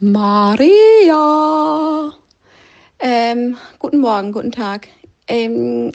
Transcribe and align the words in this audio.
Maria. 0.00 1.16
Ähm, 3.00 3.56
guten 3.80 3.98
Morgen, 3.98 4.30
guten 4.30 4.52
Tag. 4.52 4.86
Ähm, 5.26 5.90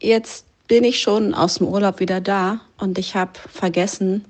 jetzt 0.00 0.46
bin 0.66 0.82
ich 0.82 1.00
schon 1.00 1.34
aus 1.34 1.56
dem 1.56 1.66
Urlaub 1.66 2.00
wieder 2.00 2.22
da 2.22 2.62
und 2.78 2.98
ich 2.98 3.14
habe 3.14 3.32
vergessen, 3.52 4.24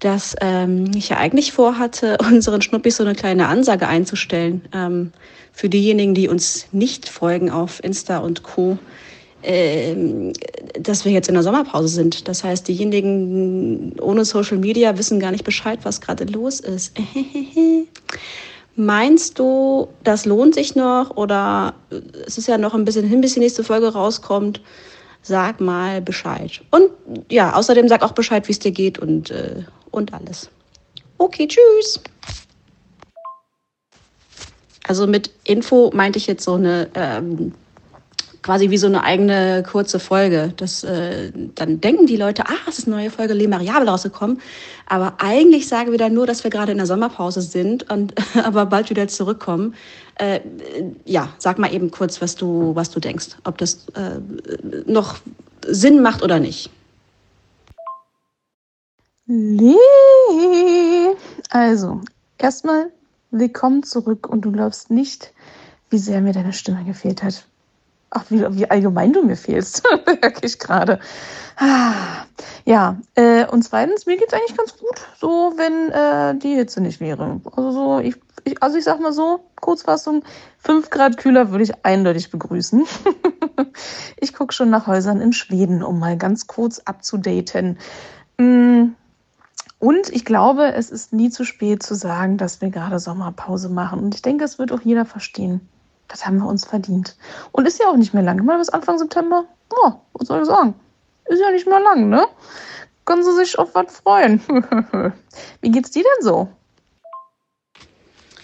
dass 0.00 0.34
ähm, 0.40 0.90
ich 0.96 1.10
ja 1.10 1.18
eigentlich 1.18 1.52
vorhatte, 1.52 2.18
unseren 2.32 2.62
Schnuppis 2.62 2.96
so 2.96 3.04
eine 3.04 3.14
kleine 3.14 3.46
Ansage 3.46 3.86
einzustellen. 3.86 4.62
Ähm, 4.74 5.12
für 5.52 5.68
diejenigen, 5.68 6.14
die 6.14 6.26
uns 6.28 6.66
nicht 6.72 7.08
folgen 7.08 7.48
auf 7.48 7.82
Insta 7.84 8.18
und 8.18 8.42
Co., 8.42 8.76
ähm, 9.44 10.32
dass 10.80 11.04
wir 11.04 11.12
jetzt 11.12 11.28
in 11.28 11.34
der 11.34 11.44
Sommerpause 11.44 11.88
sind. 11.88 12.26
Das 12.26 12.42
heißt, 12.42 12.66
diejenigen 12.66 14.00
ohne 14.00 14.24
Social 14.24 14.58
Media 14.58 14.98
wissen 14.98 15.20
gar 15.20 15.30
nicht 15.30 15.44
Bescheid, 15.44 15.78
was 15.84 16.00
gerade 16.00 16.24
los 16.24 16.58
ist. 16.58 16.92
Meinst 18.84 19.38
du, 19.38 19.88
das 20.02 20.24
lohnt 20.24 20.56
sich 20.56 20.74
noch 20.74 21.16
oder 21.16 21.74
es 22.26 22.36
ist 22.36 22.48
ja 22.48 22.58
noch 22.58 22.74
ein 22.74 22.84
bisschen 22.84 23.06
hin, 23.06 23.20
bis 23.20 23.34
die 23.34 23.40
nächste 23.40 23.62
Folge 23.62 23.92
rauskommt? 23.92 24.60
Sag 25.22 25.60
mal 25.60 26.00
Bescheid. 26.00 26.60
Und 26.72 26.90
ja, 27.30 27.54
außerdem 27.54 27.86
sag 27.88 28.02
auch 28.02 28.10
Bescheid, 28.10 28.48
wie 28.48 28.52
es 28.52 28.58
dir 28.58 28.72
geht 28.72 28.98
und, 28.98 29.30
äh, 29.30 29.62
und 29.92 30.12
alles. 30.12 30.50
Okay, 31.18 31.46
tschüss. 31.46 32.00
Also 34.88 35.06
mit 35.06 35.30
Info 35.44 35.92
meinte 35.94 36.18
ich 36.18 36.26
jetzt 36.26 36.42
so 36.42 36.54
eine 36.54 36.90
ähm, 36.94 37.52
quasi 38.42 38.70
wie 38.70 38.78
so 38.78 38.86
eine 38.86 39.04
eigene 39.04 39.62
kurze 39.62 39.98
Folge. 39.98 40.52
Das, 40.56 40.84
äh, 40.84 41.32
dann 41.54 41.80
denken 41.80 42.06
die 42.06 42.16
Leute, 42.16 42.44
ah, 42.46 42.68
es 42.68 42.78
ist 42.78 42.86
eine 42.86 42.96
neue 42.96 43.10
Folge 43.10 43.34
Le 43.34 43.48
Mariable 43.48 43.88
rausgekommen. 43.88 44.40
Aber 44.86 45.14
eigentlich 45.18 45.68
sagen 45.68 45.92
wir 45.92 45.98
dann 45.98 46.12
nur, 46.12 46.26
dass 46.26 46.42
wir 46.44 46.50
gerade 46.50 46.72
in 46.72 46.78
der 46.78 46.86
Sommerpause 46.86 47.40
sind 47.40 47.88
und 47.90 48.14
aber 48.44 48.66
bald 48.66 48.90
wieder 48.90 49.08
zurückkommen. 49.08 49.74
Äh, 50.16 50.40
ja, 51.04 51.28
sag 51.38 51.58
mal 51.58 51.72
eben 51.72 51.90
kurz, 51.90 52.20
was 52.20 52.34
du, 52.34 52.74
was 52.74 52.90
du 52.90 53.00
denkst, 53.00 53.28
ob 53.44 53.58
das 53.58 53.86
äh, 53.94 54.20
noch 54.86 55.16
Sinn 55.66 56.02
macht 56.02 56.22
oder 56.22 56.40
nicht. 56.40 56.70
Le 59.26 59.76
also, 61.48 62.00
erstmal 62.38 62.90
willkommen 63.30 63.82
zurück 63.82 64.28
und 64.28 64.42
du 64.42 64.52
glaubst 64.52 64.90
nicht, 64.90 65.32
wie 65.90 65.98
sehr 65.98 66.20
mir 66.20 66.32
deine 66.32 66.52
Stimme 66.52 66.84
gefehlt 66.84 67.22
hat. 67.22 67.46
Ach, 68.14 68.24
wie, 68.28 68.44
wie 68.54 68.70
allgemein 68.70 69.14
du 69.14 69.22
mir 69.22 69.36
fehlst, 69.36 69.82
merke 70.06 70.44
ich 70.44 70.58
gerade. 70.58 71.00
Ah, 71.56 72.26
ja, 72.66 72.98
äh, 73.14 73.46
und 73.46 73.62
zweitens, 73.62 74.04
mir 74.04 74.18
geht 74.18 74.28
es 74.28 74.34
eigentlich 74.34 74.56
ganz 74.56 74.76
gut, 74.76 75.00
so 75.18 75.54
wenn 75.56 75.90
äh, 75.90 76.38
die 76.38 76.54
Hitze 76.54 76.82
nicht 76.82 77.00
wäre. 77.00 77.40
Also 77.56 77.72
so, 77.72 77.98
ich, 78.00 78.16
ich, 78.44 78.62
also 78.62 78.76
ich 78.76 78.84
sag 78.84 79.00
mal 79.00 79.14
so, 79.14 79.40
Kurzfassung, 79.62 80.24
5 80.58 80.90
Grad 80.90 81.16
kühler 81.16 81.52
würde 81.52 81.64
ich 81.64 81.86
eindeutig 81.86 82.30
begrüßen. 82.30 82.84
ich 84.20 84.34
gucke 84.34 84.52
schon 84.52 84.68
nach 84.68 84.86
Häusern 84.86 85.22
in 85.22 85.32
Schweden, 85.32 85.82
um 85.82 85.98
mal 85.98 86.18
ganz 86.18 86.46
kurz 86.46 86.80
abzudaten. 86.80 87.78
Mm, 88.36 88.88
und 89.78 90.10
ich 90.10 90.26
glaube, 90.26 90.74
es 90.74 90.90
ist 90.90 91.14
nie 91.14 91.30
zu 91.30 91.44
spät 91.44 91.82
zu 91.82 91.94
sagen, 91.94 92.36
dass 92.36 92.60
wir 92.60 92.68
gerade 92.68 92.98
Sommerpause 92.98 93.70
machen. 93.70 94.00
Und 94.00 94.14
ich 94.14 94.22
denke, 94.22 94.44
es 94.44 94.58
wird 94.58 94.70
auch 94.70 94.82
jeder 94.82 95.06
verstehen. 95.06 95.66
Das 96.12 96.26
haben 96.26 96.36
wir 96.36 96.46
uns 96.46 96.66
verdient. 96.66 97.16
Und 97.52 97.66
ist 97.66 97.80
ja 97.80 97.86
auch 97.88 97.96
nicht 97.96 98.12
mehr 98.12 98.22
lang. 98.22 98.44
Mal 98.44 98.58
bis 98.58 98.68
Anfang 98.68 98.98
September. 98.98 99.46
Ja, 99.82 99.98
was 100.12 100.28
soll 100.28 100.42
ich 100.42 100.46
sagen? 100.46 100.74
Ist 101.24 101.40
ja 101.40 101.50
nicht 101.50 101.66
mehr 101.66 101.80
lang, 101.80 102.10
ne? 102.10 102.26
Können 103.06 103.24
Sie 103.24 103.34
sich 103.34 103.58
auf 103.58 103.74
was 103.74 104.00
freuen. 104.00 104.42
Wie 105.62 105.70
geht's 105.70 105.90
dir 105.90 106.02
denn 106.02 106.24
so? 106.24 106.48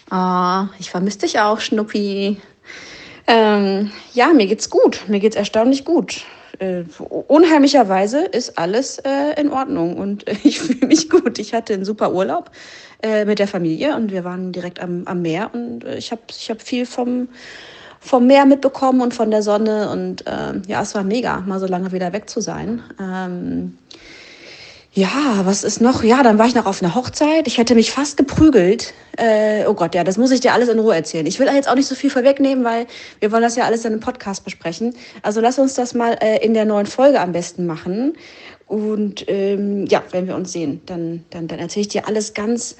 Ah, 0.08 0.69
ich 0.78 0.91
vermisse 0.91 1.19
dich 1.19 1.38
auch, 1.41 1.60
Schnuppi. 1.60 2.41
Ähm, 3.27 3.92
ja, 4.14 4.28
mir 4.28 4.47
geht's 4.47 4.71
gut. 4.71 5.04
Mir 5.06 5.21
geht's 5.21 5.37
erstaunlich 5.37 5.84
gut. 5.84 6.25
Äh, 6.58 6.84
unheimlicherweise 6.98 8.24
ist 8.24 8.58
alles 8.58 8.98
äh, 8.98 9.41
in 9.41 9.50
Ordnung 9.50 9.96
und 9.96 10.24
ich 10.44 10.60
fühle 10.60 10.86
mich 10.86 11.08
gut. 11.08 11.38
Ich 11.38 11.54
hatte 11.54 11.74
einen 11.74 11.84
super 11.84 12.12
Urlaub 12.12 12.50
äh, 13.02 13.24
mit 13.24 13.38
der 13.38 13.48
Familie 13.48 13.94
und 13.94 14.10
wir 14.10 14.24
waren 14.24 14.52
direkt 14.52 14.80
am, 14.80 15.02
am 15.06 15.22
Meer 15.22 15.50
und 15.52 15.84
äh, 15.84 15.97
ich 15.97 16.10
habe 16.10 16.22
ich 16.30 16.50
hab 16.50 16.60
viel 16.60 16.84
vom, 16.84 17.28
vom 18.00 18.26
Meer 18.26 18.44
mitbekommen 18.44 19.00
und 19.00 19.14
von 19.14 19.30
der 19.30 19.42
Sonne 19.42 19.91
und 19.91 20.24
ähm, 20.26 20.62
ja, 20.66 20.82
es 20.82 20.94
war 20.94 21.04
mega, 21.04 21.41
mal 21.41 21.60
so 21.60 21.66
lange 21.66 21.92
wieder 21.92 22.12
weg 22.12 22.28
zu 22.28 22.41
sein. 22.41 22.82
Ähm, 23.00 23.78
ja, 24.93 25.43
was 25.44 25.65
ist 25.65 25.81
noch? 25.81 26.03
Ja, 26.03 26.22
dann 26.22 26.38
war 26.38 26.47
ich 26.47 26.54
noch 26.54 26.66
auf 26.66 26.82
einer 26.82 26.94
Hochzeit. 26.94 27.47
Ich 27.47 27.59
hätte 27.59 27.75
mich 27.75 27.91
fast 27.91 28.16
geprügelt. 28.16 28.94
Äh, 29.16 29.65
oh 29.66 29.75
Gott, 29.75 29.94
ja, 29.94 30.03
das 30.03 30.16
muss 30.16 30.31
ich 30.31 30.41
dir 30.41 30.53
alles 30.53 30.69
in 30.69 30.78
Ruhe 30.78 30.94
erzählen. 30.94 31.26
Ich 31.26 31.38
will 31.38 31.47
jetzt 31.47 31.69
auch 31.69 31.75
nicht 31.75 31.87
so 31.87 31.94
viel 31.94 32.10
vorwegnehmen, 32.10 32.65
weil 32.65 32.87
wir 33.21 33.31
wollen 33.31 33.43
das 33.43 33.54
ja 33.56 33.65
alles 33.65 33.84
in 33.84 33.93
einem 33.93 34.00
Podcast 34.00 34.44
besprechen. 34.44 34.94
Also 35.22 35.41
lass 35.41 35.59
uns 35.59 35.75
das 35.75 35.94
mal 35.94 36.16
äh, 36.21 36.44
in 36.44 36.54
der 36.54 36.65
neuen 36.65 36.87
Folge 36.87 37.21
am 37.21 37.32
besten 37.32 37.66
machen. 37.66 38.15
Und 38.66 39.25
ähm, 39.28 39.87
ja, 39.87 40.03
wenn 40.10 40.27
wir 40.27 40.34
uns 40.34 40.53
sehen, 40.53 40.81
dann, 40.87 41.25
dann, 41.31 41.48
dann 41.48 41.59
erzähle 41.59 41.82
ich 41.82 41.88
dir 41.88 42.09
alles 42.09 42.34
ganz 42.34 42.77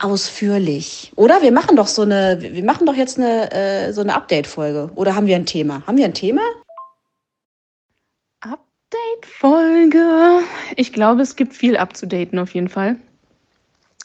ausführlich. 0.00 1.12
Oder 1.16 1.42
wir 1.42 1.52
machen 1.52 1.76
doch 1.76 1.88
so 1.88 2.02
eine, 2.02 2.38
wir 2.40 2.64
machen 2.64 2.86
doch 2.86 2.94
jetzt 2.94 3.18
eine, 3.18 3.50
äh, 3.52 3.92
so 3.92 4.00
eine 4.00 4.14
Update-Folge. 4.14 4.90
Oder 4.94 5.16
haben 5.16 5.26
wir 5.26 5.36
ein 5.36 5.46
Thema? 5.46 5.82
Haben 5.86 5.98
wir 5.98 6.04
ein 6.04 6.14
Thema? 6.14 6.42
Update-Folge. 8.88 10.42
Ich 10.76 10.92
glaube, 10.92 11.22
es 11.22 11.36
gibt 11.36 11.52
viel 11.52 11.76
abzudaten 11.76 12.38
auf 12.38 12.54
jeden 12.54 12.68
Fall. 12.68 12.96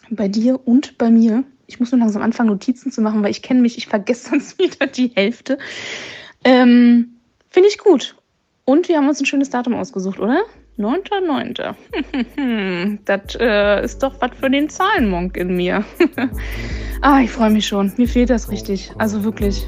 Bei 0.09 0.27
dir 0.27 0.59
und 0.66 0.97
bei 0.97 1.09
mir. 1.09 1.44
Ich 1.67 1.79
muss 1.79 1.91
nur 1.91 1.99
langsam 1.99 2.21
anfangen, 2.21 2.49
Notizen 2.49 2.91
zu 2.91 3.01
machen, 3.01 3.23
weil 3.23 3.31
ich 3.31 3.41
kenne 3.41 3.61
mich, 3.61 3.77
ich 3.77 3.88
vergesse 3.88 4.29
sonst 4.31 4.59
wieder 4.59 4.88
die 4.88 5.11
Hälfte. 5.16 5.57
Ähm, 6.44 7.19
Finde 7.49 7.69
ich 7.69 7.77
gut. 7.77 8.16
Und 8.66 8.89
wir 8.89 8.97
haben 8.97 9.07
uns 9.07 9.21
ein 9.21 9.25
schönes 9.25 9.49
Datum 9.49 9.73
ausgesucht, 9.73 10.19
oder? 10.19 10.41
9.9. 10.77 12.97
das 13.05 13.38
äh, 13.39 13.85
ist 13.85 14.03
doch 14.03 14.19
was 14.19 14.31
für 14.38 14.50
den 14.50 14.69
Zahlenmonk 14.69 15.38
in 15.38 15.55
mir. 15.55 15.85
ah, 17.01 17.21
ich 17.21 17.31
freue 17.31 17.51
mich 17.51 17.67
schon. 17.67 17.94
Mir 17.97 18.07
fehlt 18.07 18.29
das 18.29 18.51
richtig. 18.51 18.91
Also 18.97 19.23
wirklich. 19.23 19.65